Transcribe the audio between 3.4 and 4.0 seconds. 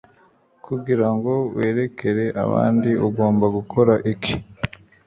gukora